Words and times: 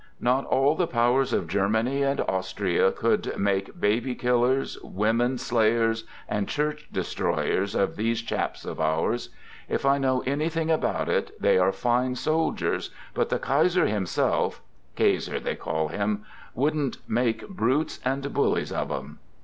Not 0.19 0.45
all 0.45 0.73
the 0.73 0.87
pow 0.87 1.15
ers 1.17 1.31
of 1.31 1.47
Germany 1.47 2.01
and 2.01 2.21
Austria 2.27 2.91
could 2.91 3.37
make 3.37 3.79
baby 3.79 4.15
killers, 4.15 4.73
"THE 4.73 4.79
GOOD 4.79 4.81
SOLDIER" 4.81 4.87
89 4.87 4.95
women 4.97 5.37
slayers, 5.37 6.03
and 6.27 6.47
church 6.47 6.87
destroyers 6.91 7.75
of 7.75 7.95
these 7.97 8.23
chaps 8.23 8.65
of 8.65 8.81
ours. 8.81 9.29
If 9.69 9.85
I 9.85 9.99
know 9.99 10.21
anything 10.25 10.71
about 10.71 11.07
it, 11.07 11.39
they 11.39 11.59
are 11.59 11.71
fine 11.71 12.15
soldiers, 12.15 12.89
but 13.13 13.29
the 13.29 13.37
kaiser 13.37 13.85
himself 13.85 14.63
—"kayser," 14.97 15.39
they 15.39 15.55
call 15.55 15.89
him— 15.89 16.25
couldn't 16.57 16.97
make 17.07 17.47
brutes 17.47 17.99
and 18.03 18.33
bullies 18.33 18.71
of 18.71 18.89
'em. 18.91 19.19